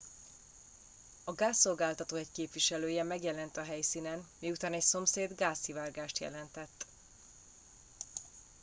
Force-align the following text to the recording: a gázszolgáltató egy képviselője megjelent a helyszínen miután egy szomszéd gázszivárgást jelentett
a 1.23 1.31
gázszolgáltató 1.33 2.15
egy 2.15 2.31
képviselője 2.31 3.03
megjelent 3.03 3.57
a 3.57 3.63
helyszínen 3.63 4.27
miután 4.39 4.73
egy 4.73 4.81
szomszéd 4.83 5.35
gázszivárgást 5.35 6.19
jelentett 6.19 6.85